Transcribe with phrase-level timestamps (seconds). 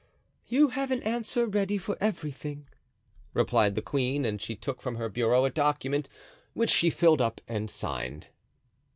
[0.47, 2.67] "You have an answer ready for everything,"
[3.35, 6.09] replied the queen, and she took from her bureau a document,
[6.55, 8.29] which she filled up and signed.